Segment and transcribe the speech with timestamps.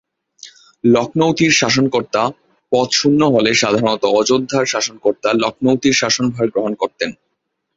[0.83, 2.29] লখনৌতির শাসনকর্তার
[2.71, 7.09] পদ শূন্য হলে সাধারণত অযোধ্যার শাসনকর্তা লখনৌতির শাসনভার গ্রহণ করতেন।